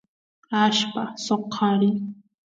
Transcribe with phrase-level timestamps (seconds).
[0.61, 1.95] allpa soqariy